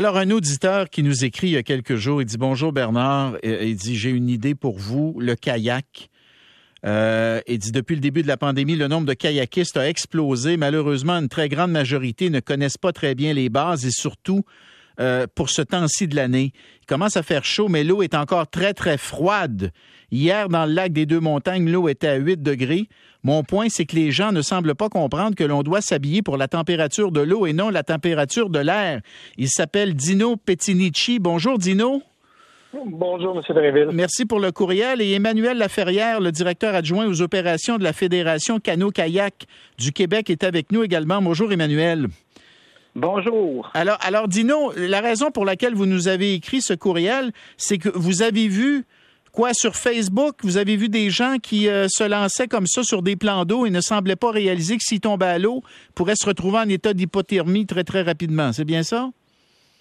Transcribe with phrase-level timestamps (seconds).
[0.00, 3.36] Alors, un auditeur qui nous écrit il y a quelques jours, il dit Bonjour Bernard,
[3.42, 6.08] il dit J'ai une idée pour vous, le kayak.
[6.86, 10.56] Euh, il dit depuis le début de la pandémie, le nombre de kayakistes a explosé.
[10.56, 14.42] Malheureusement, une très grande majorité ne connaissent pas très bien les bases et surtout
[15.00, 16.52] euh, pour ce temps-ci de l'année.
[16.82, 19.72] Il commence à faire chaud, mais l'eau est encore très, très froide.
[20.10, 22.88] Hier, dans le lac des Deux-Montagnes, l'eau était à 8 degrés.
[23.22, 26.36] Mon point, c'est que les gens ne semblent pas comprendre que l'on doit s'habiller pour
[26.36, 29.00] la température de l'eau et non la température de l'air.
[29.36, 31.18] Il s'appelle Dino Pettinici.
[31.18, 32.02] Bonjour, Dino.
[32.86, 33.42] Bonjour, M.
[33.54, 33.90] Dréville.
[33.92, 35.00] Merci pour le courriel.
[35.00, 39.46] Et Emmanuel Laferrière, le directeur adjoint aux opérations de la Fédération Cano-Kayak
[39.78, 41.20] du Québec, est avec nous également.
[41.20, 42.06] Bonjour, Emmanuel.
[43.00, 43.70] Bonjour.
[43.72, 47.88] Alors, alors, Dino, la raison pour laquelle vous nous avez écrit ce courriel, c'est que
[47.88, 48.84] vous avez vu
[49.32, 53.00] quoi sur Facebook, vous avez vu des gens qui euh, se lançaient comme ça sur
[53.00, 55.62] des plans d'eau et ne semblaient pas réaliser que s'ils tombaient à l'eau,
[55.94, 58.52] pourraient se retrouver en état d'hypothermie très, très rapidement.
[58.52, 59.08] C'est bien ça?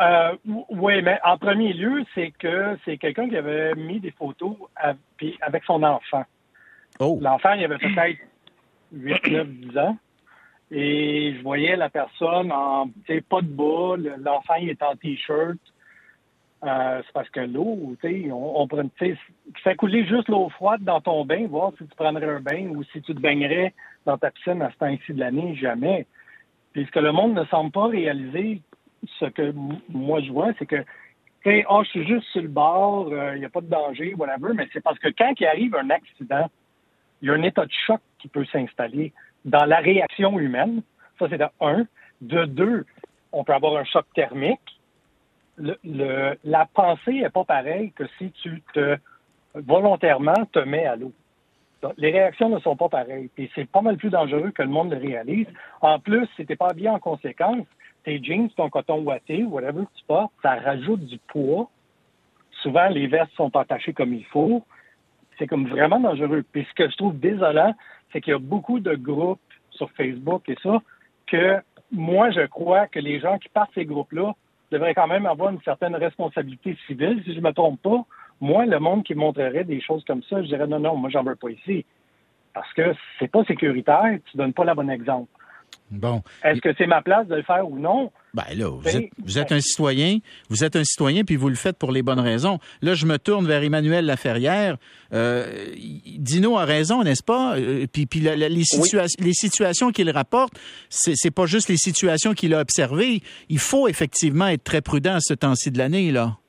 [0.00, 0.36] Euh,
[0.68, 5.64] oui, mais en premier lieu, c'est que c'est quelqu'un qui avait mis des photos avec
[5.64, 6.24] son enfant.
[7.00, 7.18] Oh.
[7.20, 8.18] L'enfant, il avait peut-être
[8.92, 9.96] 8, 9, 10 ans.
[10.70, 12.88] Et je voyais la personne en,
[13.28, 15.58] pas de bas, l'enfant, il est en T-shirt.
[16.62, 19.16] Euh, c'est parce que l'eau, on, on tu
[19.64, 22.84] fais couler juste l'eau froide dans ton bain, voir si tu prendrais un bain ou
[22.84, 23.72] si tu te baignerais
[24.04, 26.06] dans ta piscine à ce temps-ci de l'année, jamais.
[26.72, 28.60] Puis ce que le monde ne semble pas réaliser,
[29.18, 29.52] ce que
[29.88, 30.84] moi je vois, c'est que
[31.42, 34.14] tu oh, je suis juste sur le bord, il euh, n'y a pas de danger,
[34.14, 36.50] whatever, mais c'est parce que quand il arrive un accident,
[37.22, 40.82] il y a un état de choc qui peut s'installer dans la réaction humaine.
[41.18, 41.86] Ça, c'est de un.
[42.20, 42.84] De deux,
[43.32, 44.60] on peut avoir un choc thermique.
[45.58, 48.96] La pensée n'est pas pareille que si tu te
[49.54, 51.12] volontairement te mets à l'eau.
[51.96, 53.30] Les réactions ne sont pas pareilles.
[53.38, 55.46] Et c'est pas mal plus dangereux que le monde le réalise.
[55.80, 57.66] En plus, si tu pas bien en conséquence,
[58.04, 61.70] tes jeans, ton coton ouaté, whatever que tu portes, ça rajoute du poids.
[62.62, 64.62] Souvent, les vestes sont attachées comme il faut.
[65.40, 66.44] C'est comme vraiment dangereux.
[66.52, 67.74] Puis ce que je trouve désolant,
[68.12, 69.40] c'est qu'il y a beaucoup de groupes
[69.70, 70.82] sur Facebook et ça,
[71.26, 71.56] que
[71.90, 74.34] moi, je crois que les gens qui partent ces groupes-là
[74.70, 78.04] devraient quand même avoir une certaine responsabilité civile, si je ne me trompe pas.
[78.42, 81.24] Moi, le monde qui montrerait des choses comme ça, je dirais non, non, moi, j'en
[81.24, 81.86] veux pas ici.
[82.52, 85.30] Parce que c'est pas sécuritaire, tu donnes pas le bon exemple.
[85.90, 86.22] Bon.
[86.44, 88.12] Est-ce que c'est ma place de le faire ou non?
[88.34, 90.18] Ben là, vous, ben, êtes, vous êtes, un citoyen,
[90.48, 92.58] vous êtes un citoyen, puis vous le faites pour les bonnes raisons.
[92.80, 94.76] Là, je me tourne vers Emmanuel Laferrière.
[95.12, 95.66] Euh,
[96.18, 97.56] Dino a raison, n'est-ce pas?
[97.56, 100.54] Euh, puis, les, les situations qu'il rapporte,
[100.88, 103.22] c'est, c'est pas juste les situations qu'il a observées.
[103.48, 106.39] Il faut effectivement être très prudent à ce temps-ci de l'année, là.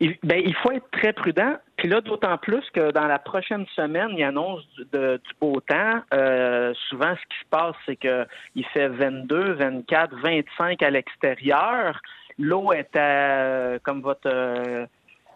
[0.00, 1.56] Il, ben, il faut être très prudent.
[1.76, 6.02] Puis là, d'autant plus que dans la prochaine semaine, il annonce du, du beau temps.
[6.12, 12.00] Euh, souvent, ce qui se passe, c'est qu'il fait 22, 24, 25 à l'extérieur.
[12.38, 14.86] L'eau est à, comme votre,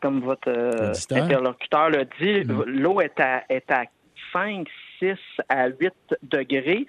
[0.00, 2.64] comme votre euh, interlocuteur l'a dit, mm-hmm.
[2.64, 3.84] l'eau est à, est à
[4.32, 4.66] 5,
[4.98, 5.16] 6
[5.48, 5.92] à 8
[6.22, 6.86] degrés.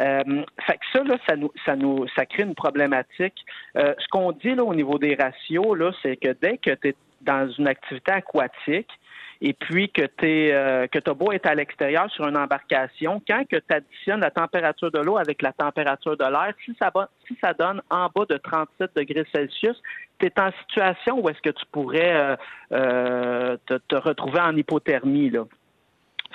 [0.00, 3.44] Euh, fait que ça, là, ça nous, ça nous, ça crée une problématique.
[3.76, 6.88] Euh, ce qu'on dit là au niveau des ratios, là, c'est que dès que tu
[6.88, 8.90] es dans une activité aquatique,
[9.40, 13.42] et puis que tu euh, que as beau être à l'extérieur sur une embarcation, quand
[13.48, 16.90] tu additionnes la température de l'eau avec la température de l'air, si ça,
[17.26, 19.80] si ça donne en bas de 37 degrés Celsius,
[20.18, 22.36] tu es en situation où est-ce que tu pourrais
[22.72, 25.30] euh, te, te, retrouver en hypothermie.
[25.30, 25.44] Là.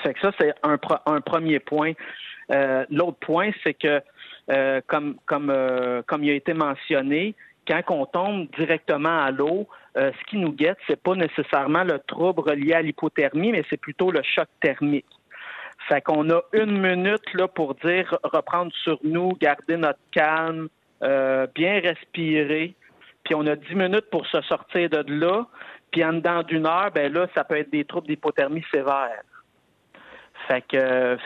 [0.04, 0.78] Fait que ça, c'est un,
[1.22, 1.94] premier point.
[2.52, 4.02] Euh, l'autre point, c'est que,
[4.52, 7.36] euh, comme, comme, euh, comme il a été mentionné,
[7.68, 12.42] quand on tombe directement à l'eau, ce qui nous guette, c'est pas nécessairement le trouble
[12.42, 15.06] relié à l'hypothermie, mais c'est plutôt le choc thermique.
[15.88, 20.70] Fait qu'on a une minute là pour dire reprendre sur nous, garder notre calme,
[21.02, 22.76] bien respirer,
[23.24, 25.46] puis on a dix minutes pour se sortir de là,
[25.92, 29.24] puis en dedans d'une heure, ben là, ça peut être des troubles d'hypothermie sévères.
[30.50, 31.18] Fait que,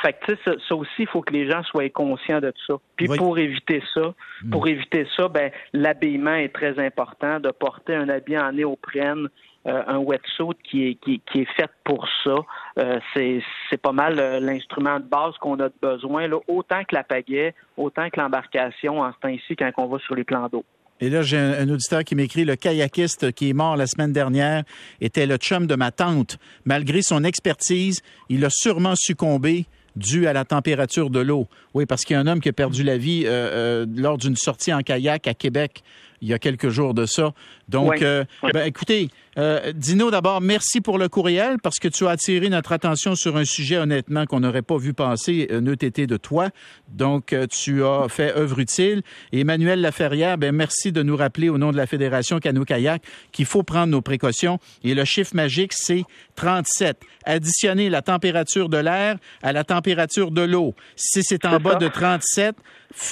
[0.00, 2.74] fait que ça, ça, aussi, il faut que les gens soient conscients de ça.
[2.94, 4.14] Puis pour éviter ça,
[4.52, 7.40] pour éviter ça, ben l'habillement est très important.
[7.40, 9.28] De porter un habit en néoprène,
[9.66, 12.36] euh, un wetsuit qui est qui, qui, est fait pour ça.
[12.78, 16.94] Euh, c'est c'est pas mal euh, l'instrument de base qu'on a besoin là, autant que
[16.94, 20.64] la pagaie, autant que l'embarcation en ce temps-ci quand on va sur les plans d'eau.
[21.00, 24.64] Et là, j'ai un, auditeur qui m'écrit le kayakiste qui est mort la semaine dernière
[25.00, 26.38] était le chum de ma tante.
[26.64, 29.66] Malgré son expertise, il a sûrement succombé
[29.96, 31.48] dû à la température de l'eau.
[31.74, 34.18] Oui, parce qu'il y a un homme qui a perdu la vie euh, euh, lors
[34.18, 35.82] d'une sortie en kayak à Québec
[36.20, 37.32] il y a quelques jours de ça.
[37.68, 39.08] Donc, euh, ben, écoutez,
[39.38, 43.36] euh, Dino, d'abord, merci pour le courriel parce que tu as attiré notre attention sur
[43.36, 46.50] un sujet, honnêtement, qu'on n'aurait pas vu passer, euh, ne été de toi.
[46.88, 49.02] Donc, tu as fait œuvre utile.
[49.32, 53.02] Et Emmanuel Laferrière, ben, merci de nous rappeler au nom de la Fédération Canoë-Kayak
[53.32, 54.58] qu'il faut prendre nos précautions.
[54.84, 56.98] Et le chiffre magique, c'est 37.
[57.24, 60.74] Additionner la température de l'air à la température de l'eau.
[60.96, 62.56] Si c'est en bas de 37,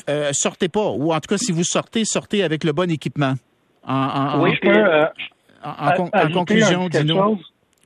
[0.08, 0.90] euh, sortez pas.
[0.90, 3.34] Ou en tout cas, si vous sortez, sortez avec le bon équipement.
[3.84, 5.06] En, oui, je peux, euh,
[5.64, 7.40] en, conclusion, dis-nous.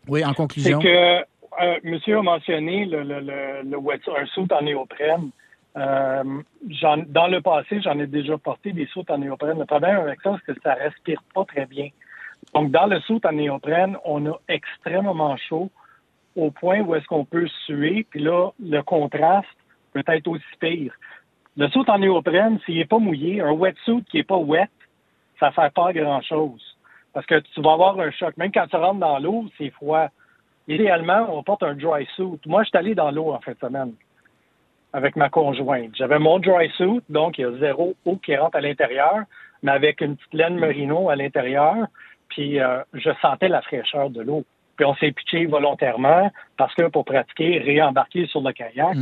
[0.08, 0.80] Oui, en conclusion.
[0.80, 1.24] C'est que
[1.62, 5.30] euh, monsieur a mentionné le, le, le, un saut en néoprène.
[5.76, 6.22] Euh,
[7.08, 9.58] dans le passé, j'en ai déjà porté des sauts en néoprène.
[9.58, 11.88] Le problème avec ça, c'est que ça respire pas très bien.
[12.54, 15.70] Donc, dans le saut en néoprène, on a extrêmement chaud
[16.36, 18.06] au point où est-ce qu'on peut suer.
[18.10, 19.48] Puis là, le contraste
[19.92, 20.94] peut être aussi pire.
[21.56, 24.70] Le saut en néoprène, s'il n'est pas mouillé, un wetsuit qui n'est pas wet,
[25.38, 26.62] ça ne fait pas grand-chose.
[27.12, 28.36] Parce que tu vas avoir un choc.
[28.36, 30.08] Même quand tu rentres dans l'eau, c'est froid.
[30.66, 32.38] Idéalement, on porte un dry suit.
[32.46, 33.92] Moi, je suis allé dans l'eau en fin de semaine
[34.92, 35.94] avec ma conjointe.
[35.96, 39.20] J'avais mon dry suit, donc il y a zéro eau qui rentre à l'intérieur,
[39.62, 41.86] mais avec une petite laine merino à l'intérieur,
[42.28, 44.44] puis euh, je sentais la fraîcheur de l'eau.
[44.76, 48.96] Puis on s'est pitché volontairement parce que pour pratiquer, réembarquer sur le kayak.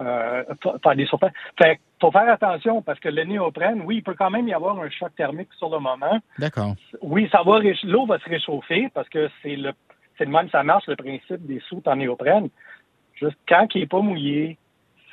[0.00, 0.44] Euh,
[0.82, 1.18] faire des sauts.
[1.58, 4.78] Fait faut faire attention parce que le néoprène, oui, il peut quand même y avoir
[4.80, 6.18] un choc thermique sur le moment.
[6.38, 6.74] D'accord.
[7.02, 9.72] Oui, ça va l'eau va se réchauffer parce que c'est le
[10.16, 12.48] c'est le même ça marche le principe des soutes en néoprène.
[13.14, 14.58] Juste quand il n'est pas mouillé,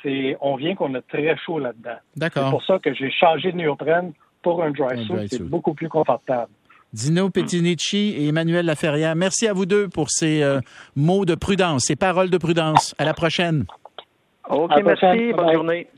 [0.02, 1.98] c'est on vient qu'on a très chaud là-dedans.
[2.16, 2.44] D'accord.
[2.44, 4.12] C'est pour ça que j'ai changé de néoprène
[4.42, 5.28] pour un dry, suit.
[5.28, 6.52] C'est beaucoup plus confortable.
[6.92, 10.60] Dino Pettinici et Emmanuel Laferrière, merci à vous deux pour ces euh,
[10.96, 12.94] mots de prudence, ces paroles de prudence.
[12.98, 13.66] À la prochaine.
[14.48, 15.32] OK, merci.
[15.34, 15.88] Bonne journée.